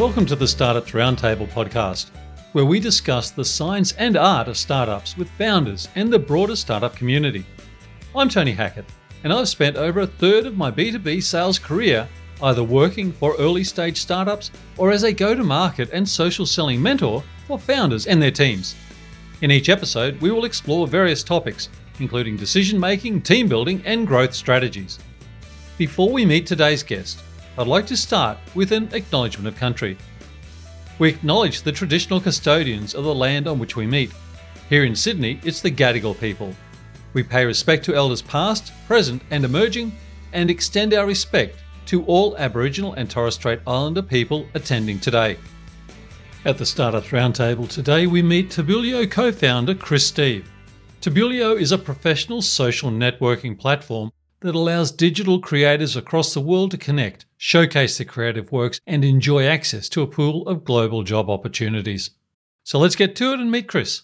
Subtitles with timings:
[0.00, 2.08] Welcome to the Startups Roundtable podcast,
[2.52, 6.96] where we discuss the science and art of startups with founders and the broader startup
[6.96, 7.44] community.
[8.16, 8.86] I'm Tony Hackett,
[9.24, 12.08] and I've spent over a third of my B2B sales career
[12.42, 16.80] either working for early stage startups or as a go to market and social selling
[16.80, 18.76] mentor for founders and their teams.
[19.42, 24.32] In each episode, we will explore various topics, including decision making, team building, and growth
[24.32, 24.98] strategies.
[25.76, 27.22] Before we meet today's guest,
[27.60, 29.98] I'd like to start with an acknowledgement of country.
[30.98, 34.12] We acknowledge the traditional custodians of the land on which we meet.
[34.70, 36.54] Here in Sydney, it's the Gadigal people.
[37.12, 39.92] We pay respect to elders past, present, and emerging,
[40.32, 45.36] and extend our respect to all Aboriginal and Torres Strait Islander people attending today.
[46.46, 50.50] At the Startups Roundtable today, we meet Tabulio co founder Chris Steve.
[51.02, 56.78] Tabulio is a professional social networking platform that allows digital creators across the world to
[56.78, 62.10] connect, showcase their creative works, and enjoy access to a pool of global job opportunities.
[62.64, 64.02] So let's get to it and meet Chris.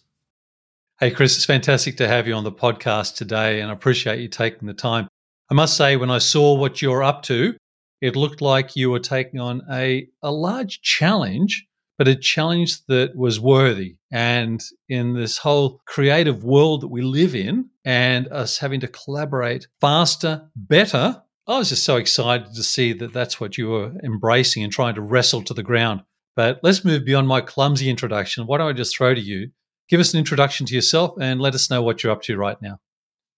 [1.00, 4.28] Hey, Chris, it's fantastic to have you on the podcast today, and I appreciate you
[4.28, 5.08] taking the time.
[5.50, 7.54] I must say, when I saw what you're up to,
[8.00, 11.66] it looked like you were taking on a, a large challenge
[11.98, 13.96] but a challenge that was worthy.
[14.10, 19.68] And in this whole creative world that we live in, and us having to collaborate
[19.80, 24.64] faster, better, I was just so excited to see that that's what you were embracing
[24.64, 26.02] and trying to wrestle to the ground.
[26.34, 28.46] But let's move beyond my clumsy introduction.
[28.46, 29.50] Why don't I just throw to you?
[29.88, 32.60] Give us an introduction to yourself and let us know what you're up to right
[32.60, 32.78] now.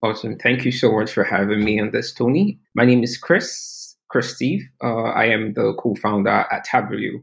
[0.02, 0.38] Awesome.
[0.38, 2.58] Thank you so much for having me on this, Tony.
[2.74, 4.62] My name is Chris, Chris Steve.
[4.82, 7.22] Uh, I am the co founder at Tabuleo.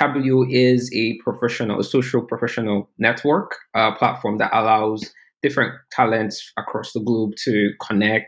[0.00, 6.92] Tabuleo is a professional, a social professional network uh, platform that allows different talents across
[6.92, 8.26] the globe to connect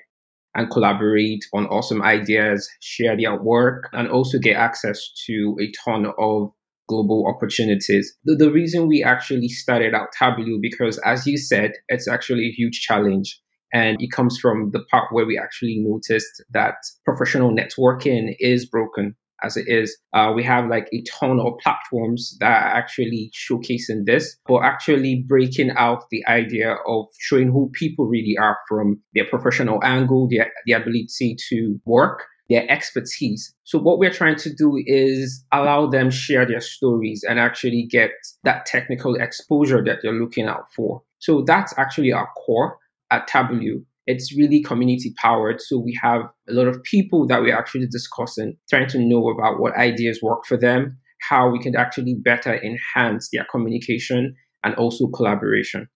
[0.55, 6.06] and collaborate on awesome ideas, share their work, and also get access to a ton
[6.19, 6.50] of
[6.88, 8.16] global opportunities.
[8.25, 12.53] The, the reason we actually started out Tabuleo because, as you said, it's actually a
[12.53, 13.41] huge challenge.
[13.72, 19.14] And it comes from the part where we actually noticed that professional networking is broken
[19.43, 19.97] as it is.
[20.12, 25.25] Uh, we have like a ton of platforms that are actually showcasing this, but actually
[25.26, 30.50] breaking out the idea of showing who people really are from their professional angle, their,
[30.66, 33.54] their ability to work, their expertise.
[33.65, 38.10] So what we're trying to do is allow them share their stories and actually get
[38.44, 41.03] that technical exposure that they're looking out for.
[41.19, 42.78] So that's actually our core
[43.10, 45.60] at Tabuleo it's really community powered.
[45.60, 49.60] So we have a lot of people that we're actually discussing, trying to know about
[49.60, 50.96] what ideas work for them,
[51.28, 55.88] how we can actually better enhance their communication and also collaboration.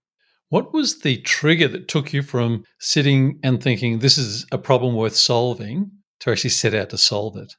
[0.50, 4.94] What was the trigger that took you from sitting and thinking this is a problem
[4.94, 5.90] worth solving
[6.20, 7.54] to actually set out to solve it?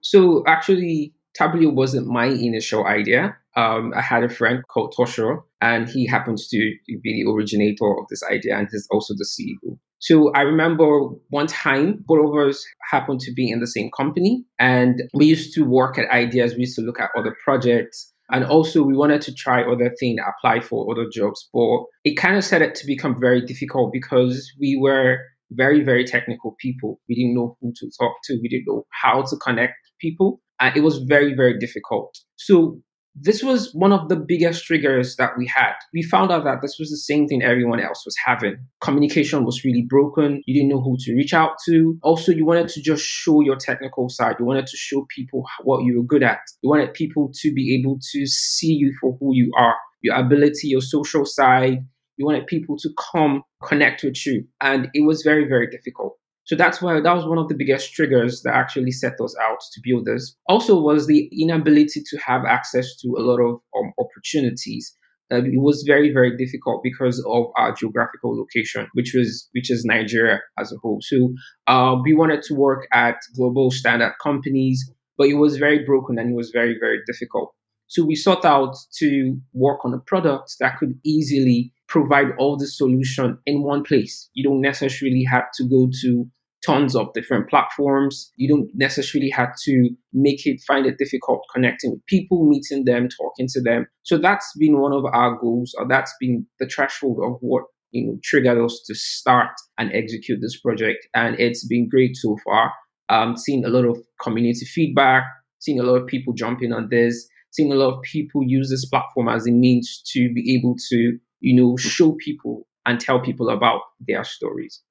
[0.00, 3.36] So actually, Tabuleo wasn't my initial idea.
[3.56, 8.06] Um, I had a friend called Tosho, and he happens to be the originator of
[8.08, 9.76] this idea and he's also the CEO.
[10.00, 14.44] So I remember one time both of us happened to be in the same company
[14.58, 16.54] and we used to work at ideas.
[16.54, 18.12] We used to look at other projects.
[18.30, 21.48] And also we wanted to try other things, apply for other jobs.
[21.52, 25.18] But it kind of started to become very difficult because we were
[25.52, 27.00] very, very technical people.
[27.08, 28.38] We didn't know who to talk to.
[28.42, 30.40] We didn't know how to connect people.
[30.60, 32.18] And it was very, very difficult.
[32.36, 32.80] So
[33.20, 35.74] this was one of the biggest triggers that we had.
[35.92, 38.56] We found out that this was the same thing everyone else was having.
[38.80, 40.42] Communication was really broken.
[40.46, 41.98] You didn't know who to reach out to.
[42.02, 44.36] Also, you wanted to just show your technical side.
[44.38, 46.40] You wanted to show people what you were good at.
[46.62, 50.68] You wanted people to be able to see you for who you are, your ability,
[50.68, 51.78] your social side.
[52.16, 54.44] You wanted people to come connect with you.
[54.60, 56.16] And it was very, very difficult.
[56.48, 59.58] So that's why that was one of the biggest triggers that actually set us out
[59.72, 60.34] to build this.
[60.48, 64.96] Also, was the inability to have access to a lot of um, opportunities.
[65.30, 69.84] Uh, it was very very difficult because of our geographical location, which was which is
[69.84, 71.00] Nigeria as a whole.
[71.02, 71.34] So
[71.66, 76.30] uh, we wanted to work at global standard companies, but it was very broken and
[76.30, 77.52] it was very very difficult.
[77.88, 82.66] So we sought out to work on a product that could easily provide all the
[82.66, 84.30] solution in one place.
[84.32, 86.26] You don't necessarily have to go to
[86.64, 88.32] tons of different platforms.
[88.36, 93.08] You don't necessarily have to make it find it difficult connecting with people, meeting them,
[93.08, 93.86] talking to them.
[94.02, 98.06] So that's been one of our goals, or that's been the threshold of what you
[98.06, 101.06] know triggered us to start and execute this project.
[101.14, 102.72] And it's been great so far.
[103.08, 105.24] Um, seeing a lot of community feedback,
[105.60, 108.84] seeing a lot of people jumping on this, seeing a lot of people use this
[108.84, 113.48] platform as a means to be able to, you know, show people and tell people
[113.48, 114.82] about their stories.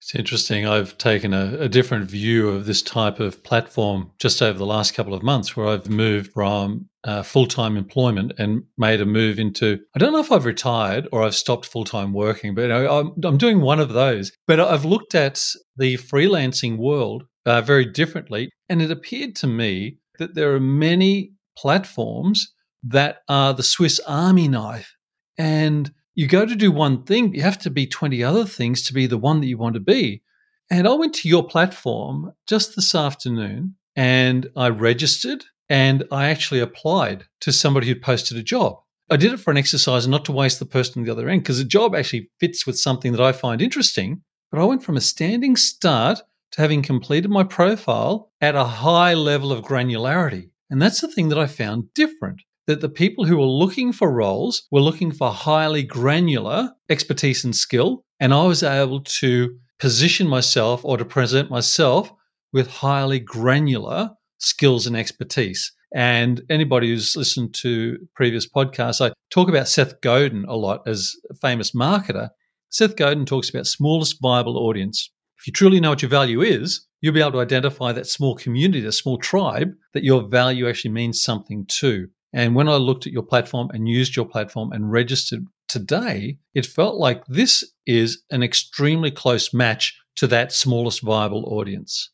[0.00, 0.66] It's interesting.
[0.66, 4.94] I've taken a, a, different view of this type of platform just over the last
[4.94, 9.38] couple of months, where I've moved from uh, full time employment and made a move
[9.38, 9.78] into.
[9.94, 13.38] I don't know if I've retired or I've stopped full time working, but I'm, I'm,
[13.38, 14.32] doing one of those.
[14.46, 15.44] But I've looked at
[15.76, 21.32] the freelancing world uh, very differently, and it appeared to me that there are many
[21.56, 22.52] platforms
[22.82, 24.94] that are the Swiss Army knife,
[25.38, 28.82] and you go to do one thing, but you have to be 20 other things
[28.82, 30.22] to be the one that you want to be.
[30.70, 36.60] And I went to your platform just this afternoon and I registered and I actually
[36.60, 38.80] applied to somebody who posted a job.
[39.10, 41.28] I did it for an exercise and not to waste the person on the other
[41.28, 44.22] end because the job actually fits with something that I find interesting.
[44.50, 46.22] But I went from a standing start
[46.52, 50.50] to having completed my profile at a high level of granularity.
[50.70, 54.12] And that's the thing that I found different that the people who were looking for
[54.12, 58.04] roles were looking for highly granular expertise and skill.
[58.20, 62.12] And I was able to position myself or to present myself
[62.52, 65.72] with highly granular skills and expertise.
[65.94, 71.14] And anybody who's listened to previous podcasts, I talk about Seth Godin a lot as
[71.30, 72.30] a famous marketer.
[72.70, 75.10] Seth Godin talks about smallest viable audience.
[75.38, 78.34] If you truly know what your value is, you'll be able to identify that small
[78.34, 82.08] community, that small tribe that your value actually means something to.
[82.32, 86.66] And when I looked at your platform and used your platform and registered today, it
[86.66, 92.10] felt like this is an extremely close match to that smallest viable audience.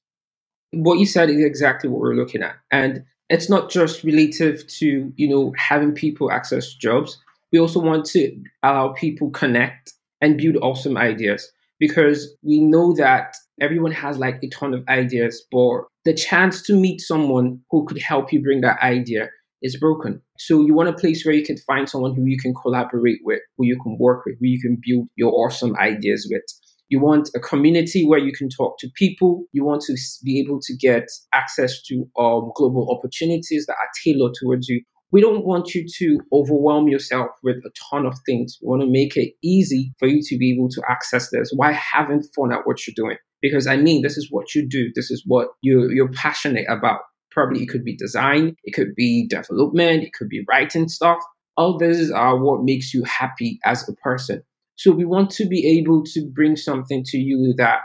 [0.72, 2.56] What you said is exactly what we're looking at.
[2.70, 7.18] And it's not just relative to, you know, having people access jobs.
[7.52, 13.34] We also want to allow people connect and build awesome ideas because we know that
[13.60, 17.98] everyone has like a ton of ideas, but the chance to meet someone who could
[17.98, 19.28] help you bring that idea
[19.62, 20.20] is broken.
[20.38, 23.40] So you want a place where you can find someone who you can collaborate with,
[23.56, 26.42] who you can work with, who you can build your awesome ideas with.
[26.88, 29.44] You want a community where you can talk to people.
[29.52, 34.34] You want to be able to get access to um, global opportunities that are tailored
[34.38, 34.82] towards you.
[35.10, 38.58] We don't want you to overwhelm yourself with a ton of things.
[38.60, 41.72] We want to make it easy for you to be able to access this while
[41.72, 43.16] having fun at what you're doing.
[43.40, 44.90] Because I mean, this is what you do.
[44.94, 47.00] This is what you're, you're passionate about.
[47.32, 51.18] Probably it could be design, it could be development, it could be writing stuff.
[51.56, 54.42] All these are what makes you happy as a person.
[54.76, 57.80] So we want to be able to bring something to you that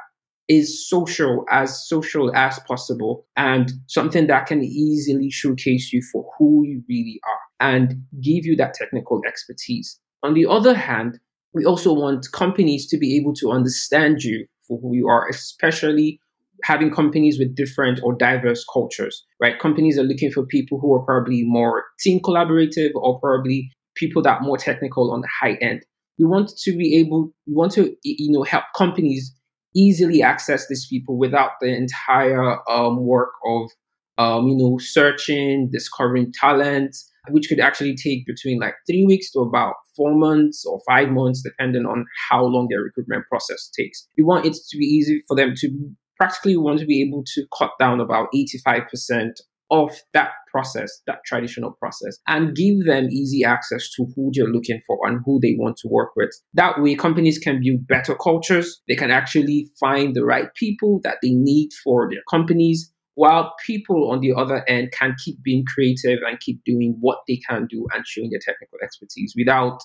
[0.47, 6.63] is social, as social as possible, and something that can easily showcase you for who
[6.65, 9.99] you really are and give you that technical expertise.
[10.23, 11.19] On the other hand,
[11.53, 16.19] we also want companies to be able to understand you for who you are, especially
[16.63, 19.59] having companies with different or diverse cultures, right?
[19.59, 24.39] Companies are looking for people who are probably more team collaborative or probably people that
[24.39, 25.83] are more technical on the high end.
[26.19, 29.33] We want to be able, we want to, you know, help companies
[29.75, 33.69] easily access these people without the entire um, work of,
[34.17, 36.95] um, you know, searching, discovering talent,
[37.29, 41.43] which could actually take between like three weeks to about four months or five months,
[41.43, 44.07] depending on how long their recruitment process takes.
[44.17, 45.69] We want it to be easy for them to
[46.17, 49.31] practically we want to be able to cut down about 85%
[49.69, 54.79] of that process, that traditional process, and give them easy access to who they're looking
[54.87, 56.29] for and who they want to work with.
[56.53, 58.81] That way, companies can build better cultures.
[58.87, 64.11] They can actually find the right people that they need for their companies, while people
[64.11, 67.85] on the other end can keep being creative and keep doing what they can do
[67.93, 69.79] and showing their technical expertise without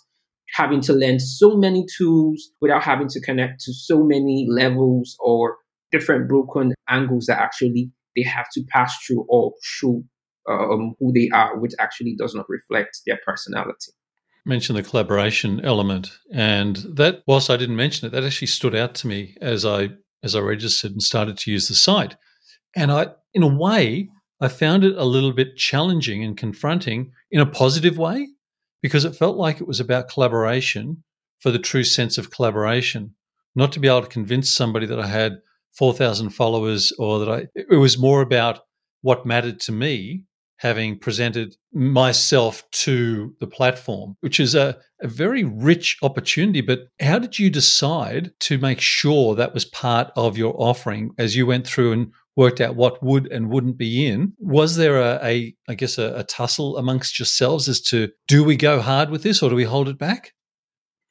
[0.55, 5.57] having to learn so many tools, without having to connect to so many levels or
[5.93, 10.03] different broken angles that actually they have to pass through or show
[10.49, 13.93] um, who they are, which actually does not reflect their personality.
[14.45, 18.95] Mention the collaboration element, and that whilst I didn't mention it, that actually stood out
[18.97, 19.91] to me as I
[20.25, 22.17] as I registered and started to use the site.
[22.75, 24.09] And I, in a way,
[24.41, 28.29] I found it a little bit challenging and confronting in a positive way
[28.83, 31.05] because it felt like it was about collaboration
[31.41, 33.15] for the true sense of collaboration,
[33.55, 35.39] not to be able to convince somebody that I had
[35.77, 38.61] 4,000 followers or that I, it was more about
[39.01, 40.25] what mattered to me
[40.63, 46.61] having presented myself to the platform, which is a, a very rich opportunity.
[46.61, 51.35] But how did you decide to make sure that was part of your offering as
[51.35, 54.35] you went through and worked out what would and wouldn't be in?
[54.39, 58.57] Was there a, a I guess, a, a tussle amongst yourselves as to do we
[58.57, 60.33] go hard with this or do we hold it back?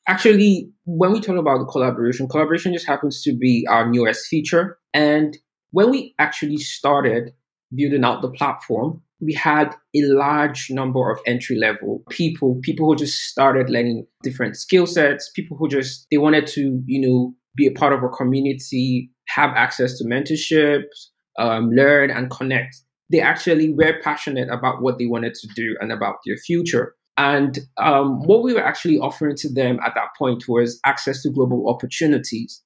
[0.08, 4.78] Actually, when we talk about the collaboration, collaboration just happens to be our newest feature.
[4.94, 5.38] And
[5.72, 7.32] when we actually started
[7.76, 12.96] building out the platform, we had a large number of entry level people, people who
[12.96, 17.68] just started learning different skill sets, people who just they wanted to, you know, be
[17.68, 22.76] a part of a community, have access to mentorships, um, learn and connect.
[23.12, 26.96] They actually were passionate about what they wanted to do and about their future.
[27.18, 31.30] And um, what we were actually offering to them at that point was access to
[31.30, 32.62] global opportunities.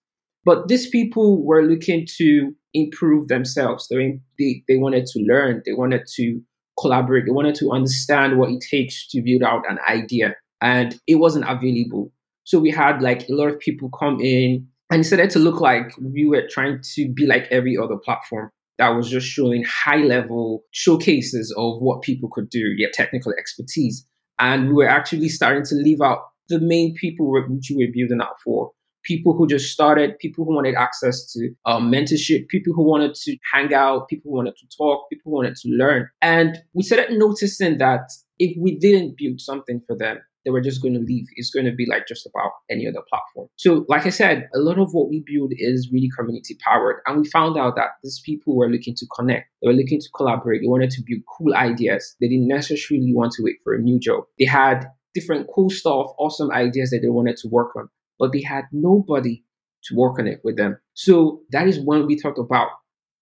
[0.46, 3.88] But these people were looking to improve themselves.
[3.90, 6.40] They, they, they wanted to learn, they wanted to
[6.80, 10.36] collaborate, they wanted to understand what it takes to build out an idea.
[10.62, 12.12] And it wasn't available.
[12.44, 15.60] So we had like a lot of people come in and it started to look
[15.60, 20.04] like we were trying to be like every other platform that was just showing high
[20.04, 24.06] level showcases of what people could do, yet technical expertise.
[24.39, 28.22] And we were actually starting to leave out the main people which we were building
[28.22, 28.72] out for.
[29.04, 33.38] People who just started, people who wanted access to um, mentorship, people who wanted to
[33.54, 36.10] hang out, people who wanted to talk, people who wanted to learn.
[36.22, 40.82] And we started noticing that if we didn't build something for them, they were just
[40.82, 41.25] going to leave.
[41.36, 43.48] It's going to be like just about any other platform.
[43.56, 47.02] So, like I said, a lot of what we build is really community powered.
[47.06, 50.10] And we found out that these people were looking to connect, they were looking to
[50.16, 52.16] collaborate, they wanted to build cool ideas.
[52.22, 54.25] They didn't necessarily want to wait for a new job.
[54.40, 58.42] They had different cool stuff, awesome ideas that they wanted to work on, but they
[58.42, 59.44] had nobody
[59.86, 60.78] to work on it with them.
[60.94, 62.70] So, that is when we talked about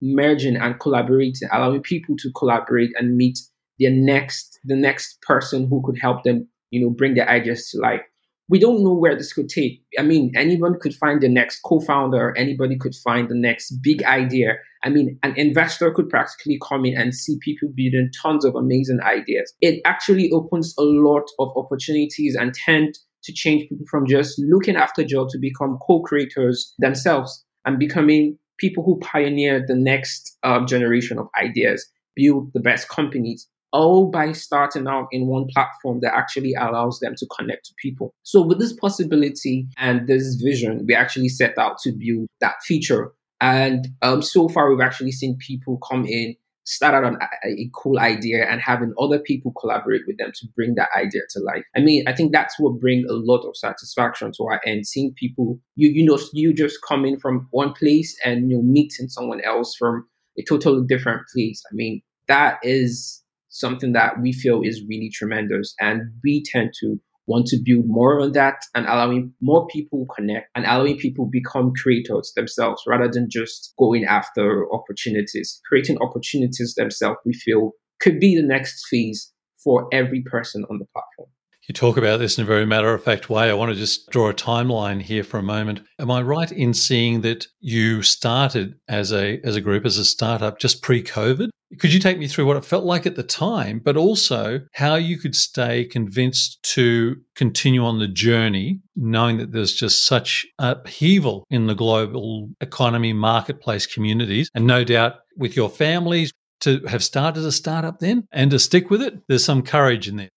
[0.02, 3.40] merging and collaborating, allowing people to collaborate and meet
[3.80, 7.80] their next the next person who could help them you know, bring their ideas to
[7.80, 8.02] life.
[8.50, 9.84] We don't know where this could take.
[9.98, 14.56] I mean, anyone could find the next co-founder, anybody could find the next big idea.
[14.84, 19.00] I mean, an investor could practically come in and see people building tons of amazing
[19.02, 19.54] ideas.
[19.62, 24.76] It actually opens a lot of opportunities and tend to change people from just looking
[24.76, 31.18] after jobs to become co-creators themselves and becoming people who pioneer the next uh, generation
[31.18, 36.54] of ideas, build the best companies, all by starting out in one platform that actually
[36.54, 38.14] allows them to connect to people.
[38.22, 43.12] So, with this possibility and this vision, we actually set out to build that feature.
[43.42, 47.70] And um, so far, we've actually seen people come in, start out on a, a,
[47.74, 51.66] cool idea, and having other people collaborate with them to bring that idea to life.
[51.76, 54.88] I mean, I think that's what brings a lot of satisfaction to our end.
[54.88, 58.64] Seeing people, you you know, you just come in from one place and you know
[58.64, 61.62] meeting someone else from a totally different place.
[61.70, 63.23] I mean, that is
[63.54, 65.74] something that we feel is really tremendous.
[65.80, 70.50] And we tend to want to build more on that and allowing more people connect
[70.56, 75.62] and allowing people become creators themselves rather than just going after opportunities.
[75.68, 79.32] Creating opportunities themselves, we feel could be the next phase
[79.64, 81.30] for every person on the platform.
[81.68, 83.50] You talk about this in a very matter of fact way.
[83.50, 85.80] I want to just draw a timeline here for a moment.
[85.98, 90.04] Am I right in seeing that you started as a as a group as a
[90.04, 91.50] startup just pre-COVID?
[91.80, 94.96] Could you take me through what it felt like at the time, but also how
[94.96, 101.46] you could stay convinced to continue on the journey, knowing that there's just such upheaval
[101.50, 107.44] in the global economy, marketplace communities, and no doubt with your families to have started
[107.46, 109.16] a startup then and to stick with it?
[109.28, 110.30] There's some courage in there.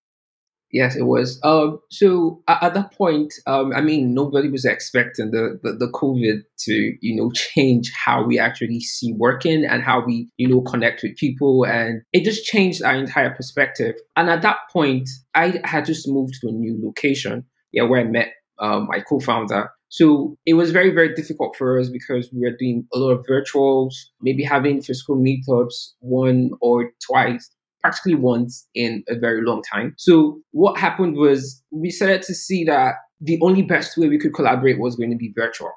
[0.72, 1.38] Yes, it was.
[1.44, 5.90] Um, so at, at, that point, um, I mean, nobody was expecting the, the, the
[5.92, 10.60] COVID to, you know, change how we actually see working and how we, you know,
[10.62, 13.94] connect with people, and it just changed our entire perspective.
[14.16, 18.04] And at that point, I had just moved to a new location, yeah, where I
[18.04, 19.70] met um, my co-founder.
[19.88, 23.24] So it was very, very difficult for us because we were doing a lot of
[23.24, 27.48] virtuals, maybe having physical meetups one or twice
[27.80, 29.94] practically once in a very long time.
[29.96, 34.34] So what happened was we started to see that the only best way we could
[34.34, 35.70] collaborate was going to be virtual,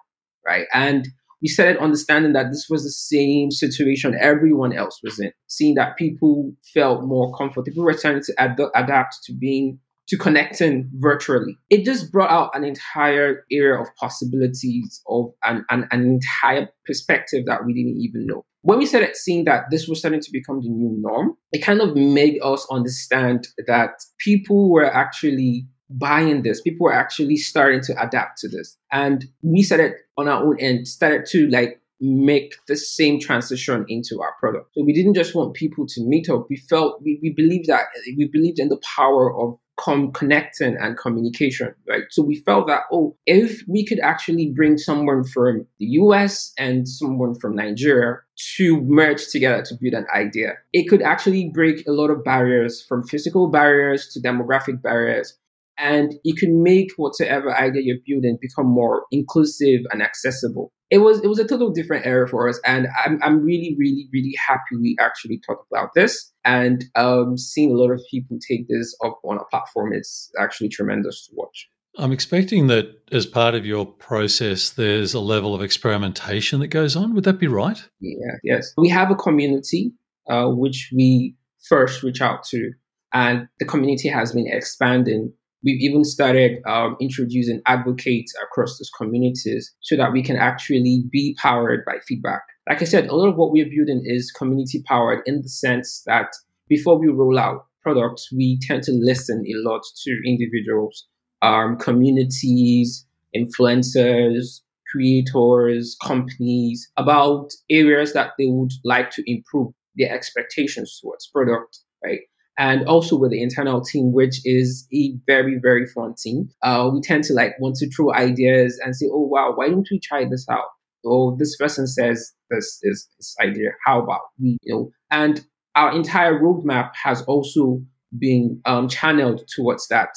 [0.46, 0.65] right?
[0.74, 1.08] And
[1.41, 5.98] we started understanding that this was the same situation everyone else was in, seeing that
[5.98, 7.63] people felt more comfortable.
[7.63, 9.79] People were starting to ad- adapt to being
[10.10, 11.56] to connecting virtually.
[11.70, 17.46] It just brought out an entire area of possibilities of an, an, an entire perspective
[17.46, 20.62] that we didn't even know when we started seeing that this was starting to become
[20.62, 26.62] the new norm, it kind of made us understand that people were actually buying this.
[26.62, 28.78] People were actually starting to adapt to this.
[28.92, 34.22] And we started on our own end, started to like make the same transition into
[34.22, 34.70] our product.
[34.74, 36.48] So we didn't just want people to meet up.
[36.50, 37.86] We felt we, we believed that
[38.18, 42.03] we believed in the power of com- connecting and communication, right?
[42.09, 46.88] So we felt that, oh, if we could actually bring someone from the US and
[46.88, 48.17] someone from Nigeria
[48.57, 52.83] to merge together to build an idea, it could actually break a lot of barriers
[52.83, 55.38] from physical barriers to demographic barriers.
[55.79, 61.21] And you can make whatever idea you're building become more inclusive and accessible it was
[61.24, 64.75] it was a total different era for us and i'm, I'm really really really happy
[64.79, 69.19] we actually talked about this and um, seeing a lot of people take this up
[69.24, 73.86] on a platform is actually tremendous to watch I'm expecting that as part of your
[73.86, 77.13] process, there's a level of experimentation that goes on.
[77.15, 77.83] Would that be right?
[78.00, 78.71] Yeah, yes.
[78.77, 79.91] We have a community
[80.29, 81.36] uh, which we
[81.67, 82.71] first reach out to,
[83.12, 85.33] and the community has been expanding.
[85.63, 91.36] We've even started um, introducing advocates across those communities so that we can actually be
[91.42, 92.42] powered by feedback.
[92.68, 96.04] Like I said, a lot of what we're building is community powered in the sense
[96.06, 96.28] that
[96.68, 101.08] before we roll out products, we tend to listen a lot to individuals
[101.42, 104.62] um, communities, influencers,
[104.92, 112.20] creators, companies about areas that they would like to improve their expectations towards product, right?
[112.60, 116.50] And also with the internal team, which is a very, very fun team.
[116.62, 119.88] Uh, we tend to like want to throw ideas and say, oh, wow, why don't
[119.89, 120.66] we try this out?
[121.06, 123.70] Oh, this person says this is this idea.
[123.86, 125.44] How about we, you know, and
[125.75, 127.82] our entire roadmap has also
[128.18, 130.10] been um, channeled towards that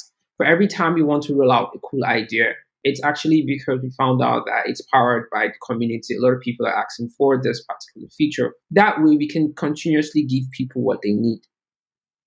[0.42, 3.90] for every time you want to roll out a cool idea, it's actually because we
[3.90, 6.16] found out that it's powered by the community.
[6.16, 8.54] A lot of people are asking for this particular feature.
[8.72, 11.42] That way, we can continuously give people what they need.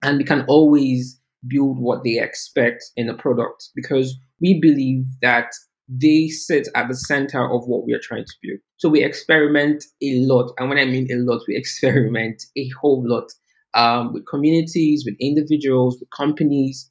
[0.01, 5.51] And we can always build what they expect in a product because we believe that
[5.87, 8.59] they sit at the center of what we are trying to build.
[8.77, 10.51] So we experiment a lot.
[10.57, 13.31] And when I mean a lot, we experiment a whole lot
[13.73, 16.89] um, with communities, with individuals, with companies,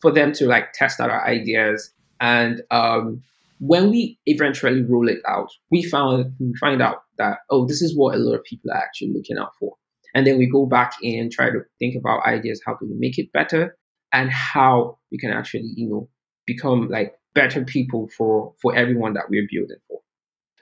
[0.00, 1.90] for them to like test out our ideas.
[2.20, 3.22] And um,
[3.60, 7.96] when we eventually roll it out, we found we find out that oh, this is
[7.96, 9.76] what a lot of people are actually looking out for.
[10.14, 13.18] And then we go back and try to think about ideas, how can we make
[13.18, 13.76] it better,
[14.12, 16.08] and how we can actually, you know,
[16.46, 20.00] become like better people for for everyone that we're building for.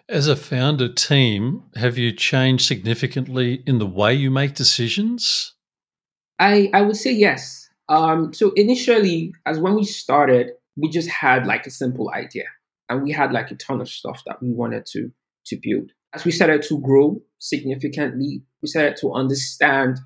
[0.09, 5.55] As a founder team, have you changed significantly in the way you make decisions?
[6.39, 7.69] I I would say yes.
[7.89, 12.47] Um, so initially, as when we started, we just had like a simple idea,
[12.89, 15.11] and we had like a ton of stuff that we wanted to
[15.47, 15.93] to build.
[16.15, 19.99] As we started to grow significantly, we started to understand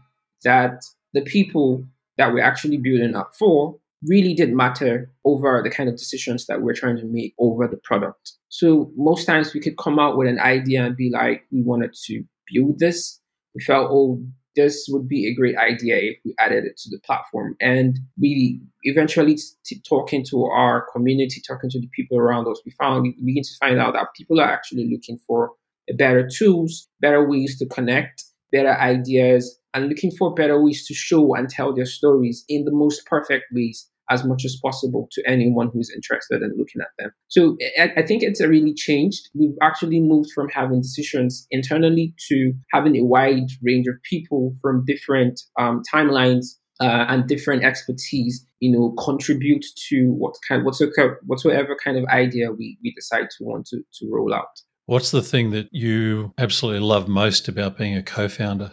[0.44, 1.84] that the people
[2.16, 6.62] that we're actually building up for really did matter over the kind of decisions that
[6.62, 8.32] we're trying to make over the product.
[8.48, 11.94] So most times we could come out with an idea and be like, we wanted
[12.04, 13.20] to build this.
[13.54, 14.22] We felt, oh,
[14.54, 17.56] this would be a great idea if we added it to the platform.
[17.60, 22.72] And we eventually, t- talking to our community, talking to the people around us, we
[22.72, 25.52] found we begin to find out that people are actually looking for
[25.94, 31.34] better tools, better ways to connect, better ideas, and looking for better ways to show
[31.34, 35.68] and tell their stories in the most perfect ways as much as possible to anyone
[35.72, 37.10] who's interested in looking at them.
[37.28, 39.28] So I, think it's really changed.
[39.34, 44.84] We've actually moved from having decisions internally to having a wide range of people from
[44.86, 51.76] different um, timelines uh, and different expertise, you know, contribute to what kind, whatsoever, whatsoever
[51.82, 54.60] kind of idea we, we decide to want to, to roll out.
[54.86, 58.72] What's the thing that you absolutely love most about being a co-founder?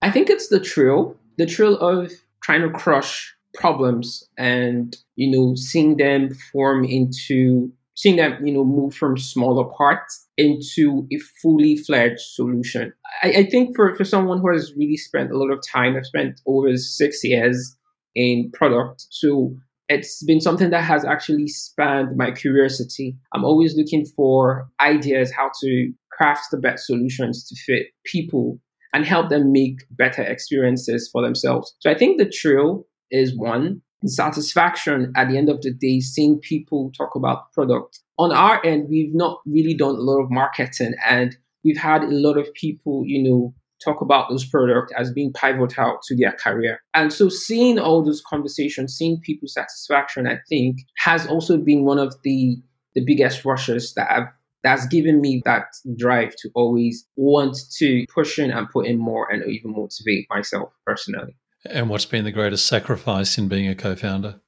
[0.00, 2.10] I think it's the thrill, the thrill of
[2.42, 8.64] trying to crush problems and you know seeing them form into seeing them you know
[8.64, 14.40] move from smaller parts into a fully fledged solution I, I, think for, for someone
[14.40, 17.76] who has really spent a lot of time i've spent over six years
[18.16, 19.54] in product so
[19.88, 25.50] it's been something that has actually spanned my curiosity i'm always looking for ideas how
[25.60, 28.58] to craft the best solutions to fit people
[28.92, 33.80] and help them make better experiences for themselves so i think the thrill is one.
[34.06, 38.00] Satisfaction at the end of the day, seeing people talk about product.
[38.18, 42.10] On our end, we've not really done a lot of marketing and we've had a
[42.10, 46.80] lot of people, you know, talk about those products as being pivotal to their career.
[46.94, 51.98] And so seeing all those conversations, seeing people's satisfaction, I think has also been one
[51.98, 52.56] of the
[52.94, 54.28] the biggest rushes that I've
[54.64, 55.66] that's given me that
[55.96, 60.72] drive to always want to push in and put in more and even motivate myself
[60.86, 61.36] personally.
[61.66, 64.40] And what's been the greatest sacrifice in being a co founder?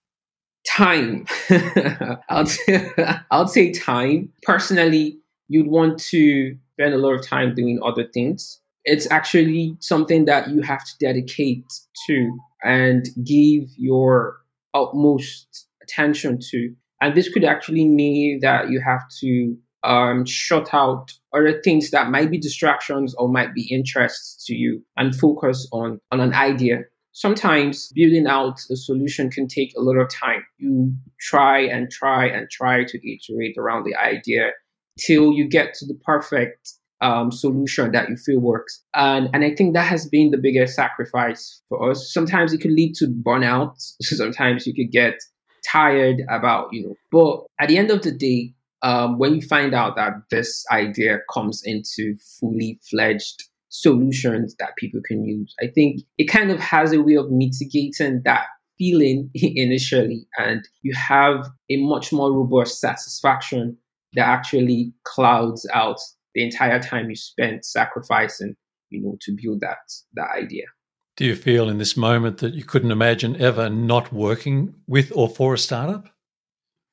[0.66, 1.26] Time.
[2.28, 2.92] I'll, say,
[3.30, 4.32] I'll say time.
[4.42, 5.18] Personally,
[5.48, 8.60] you'd want to spend a lot of time doing other things.
[8.86, 11.66] It's actually something that you have to dedicate
[12.06, 14.38] to and give your
[14.74, 16.74] utmost attention to.
[17.00, 22.10] And this could actually mean that you have to um, shut out other things that
[22.10, 26.84] might be distractions or might be interests to you and focus on, on an idea
[27.16, 30.44] sometimes building out a solution can take a lot of time.
[30.58, 34.50] You try and try and try to iterate around the idea
[34.98, 38.82] till you get to the perfect um, solution that you feel works.
[38.94, 42.12] And, and I think that has been the biggest sacrifice for us.
[42.12, 43.74] Sometimes it could lead to burnout.
[44.02, 45.14] Sometimes you could get
[45.66, 46.94] tired about, you know.
[47.12, 51.18] But at the end of the day, um, when you find out that this idea
[51.32, 56.92] comes into fully fledged solutions that people can use, I think it kind of has
[56.92, 58.46] a way of mitigating that
[58.78, 63.76] feeling initially, and you have a much more robust satisfaction
[64.14, 65.98] that actually clouds out
[66.36, 68.54] the entire time you spent sacrificing,
[68.90, 69.78] you know, to build that
[70.14, 70.66] that idea.
[71.16, 75.30] Do you feel in this moment that you couldn't imagine ever not working with or
[75.30, 76.10] for a startup?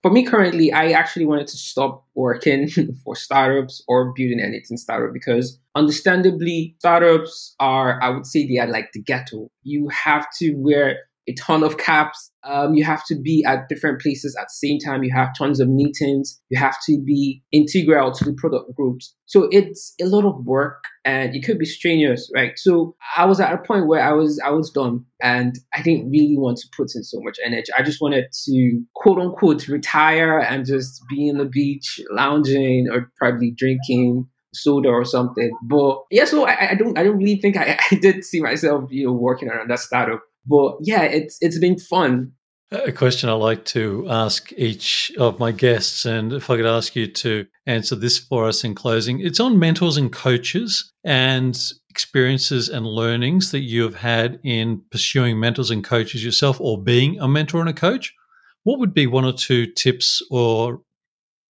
[0.01, 2.69] For me currently, I actually wanted to stop working
[3.03, 8.67] for startups or building anything startup because understandably, startups are, I would say they are
[8.67, 9.49] like the ghetto.
[9.63, 12.31] You have to wear a ton of caps.
[12.43, 15.03] Um, you have to be at different places at the same time.
[15.03, 16.39] You have tons of meetings.
[16.49, 19.15] You have to be integral to the product groups.
[19.25, 22.51] So it's a lot of work and it could be strenuous, right?
[22.57, 26.09] So I was at a point where I was I was done and I didn't
[26.09, 27.71] really want to put in so much energy.
[27.77, 33.11] I just wanted to quote unquote retire and just be in the beach, lounging or
[33.17, 35.51] probably drinking soda or something.
[35.63, 38.85] But yeah, so I, I don't I don't really think I, I did see myself,
[38.91, 42.33] you know, working around that startup but yeah, it's it's been fun.
[42.71, 46.95] A question I like to ask each of my guests, and if I could ask
[46.95, 51.55] you to answer this for us in closing, it's on mentors and coaches and
[51.91, 57.19] experiences and learnings that you have had in pursuing mentors and coaches yourself or being
[57.19, 58.15] a mentor and a coach.
[58.63, 60.81] What would be one or two tips or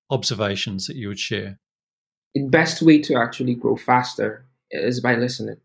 [0.09, 1.57] observations that you would share?
[2.33, 5.55] The best way to actually grow faster is by listening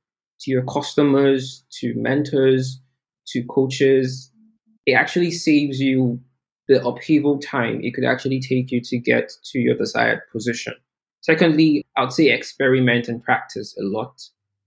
[0.40, 2.80] to your customers, to mentors,
[3.32, 4.32] to coaches,
[4.86, 6.20] it actually saves you
[6.68, 10.74] the upheaval time it could actually take you to get to your desired position.
[11.22, 14.20] Secondly, I would say experiment and practice a lot,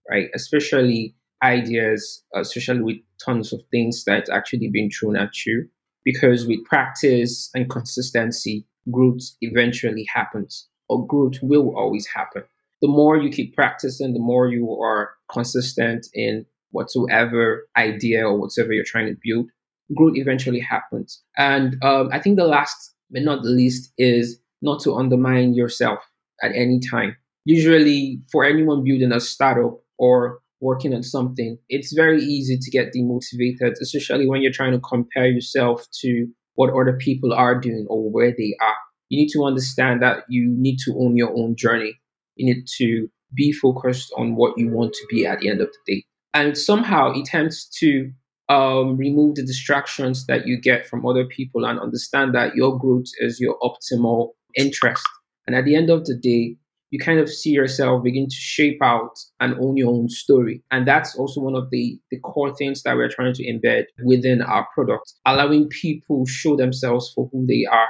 [0.10, 0.30] right?
[0.34, 5.68] Especially ideas, especially with tons of things that's actually being thrown at you.
[6.04, 12.44] Because with practice and consistency, growth eventually happens, or growth will always happen.
[12.82, 18.74] The more you keep practicing, the more you are consistent in whatsoever idea or whatever
[18.74, 19.50] you're trying to build,
[19.96, 21.22] growth eventually happens.
[21.38, 26.00] And um, I think the last but not the least is not to undermine yourself
[26.42, 27.16] at any time.
[27.46, 32.94] Usually, for anyone building a startup or working on something, it's very easy to get
[32.94, 38.10] demotivated, especially when you're trying to compare yourself to what other people are doing or
[38.10, 38.76] where they are.
[39.10, 42.00] You need to understand that you need to own your own journey.
[42.36, 45.68] You need to be focused on what you want to be at the end of
[45.68, 48.12] the day and somehow it tends to
[48.50, 53.08] um, remove the distractions that you get from other people and understand that your growth
[53.20, 55.04] is your optimal interest.
[55.48, 56.58] And at the end of the day,
[56.92, 60.62] you kind of see yourself begin to shape out and own your own story.
[60.72, 64.42] And that's also one of the, the core things that we're trying to embed within
[64.42, 67.88] our product, allowing people show themselves for who they are,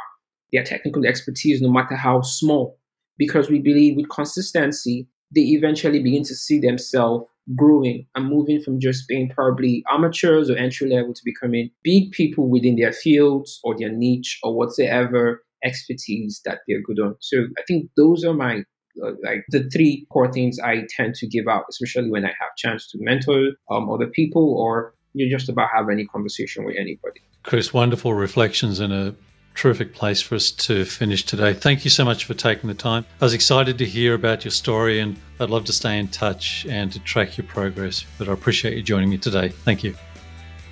[0.54, 2.78] their technical expertise, no matter how small.
[3.18, 7.26] Because we believe with consistency, they eventually begin to see themselves
[7.56, 12.48] growing and moving from just being probably amateurs or entry level to becoming big people
[12.50, 17.16] within their fields or their niche or whatever expertise that they're good on.
[17.20, 18.64] So I think those are my
[19.04, 22.56] uh, like the three core things I tend to give out, especially when I have
[22.58, 27.22] chance to mentor um, other people or you just about have any conversation with anybody.
[27.44, 29.16] Chris, wonderful reflections and a
[29.56, 31.54] terrific place for us to finish today.
[31.54, 33.06] Thank you so much for taking the time.
[33.20, 36.66] I was excited to hear about your story and I'd love to stay in touch
[36.70, 39.50] and to track your progress, but I appreciate you joining me today.
[39.50, 39.96] Thank you.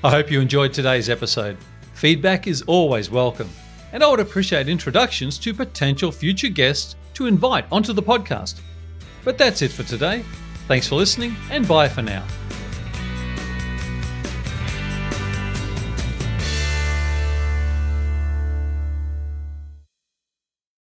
[0.03, 1.57] I hope you enjoyed today's episode.
[1.93, 3.49] Feedback is always welcome,
[3.91, 8.61] and I would appreciate introductions to potential future guests to invite onto the podcast.
[9.25, 10.23] But that's it for today.
[10.69, 12.25] Thanks for listening, and bye for now.